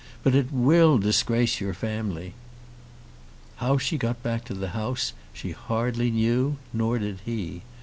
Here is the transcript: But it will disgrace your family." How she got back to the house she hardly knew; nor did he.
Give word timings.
But 0.23 0.33
it 0.33 0.51
will 0.51 0.97
disgrace 0.97 1.61
your 1.61 1.75
family." 1.75 2.33
How 3.57 3.77
she 3.77 3.99
got 3.99 4.23
back 4.23 4.43
to 4.45 4.55
the 4.55 4.69
house 4.69 5.13
she 5.31 5.51
hardly 5.51 6.09
knew; 6.09 6.57
nor 6.73 6.97
did 6.97 7.19
he. 7.23 7.61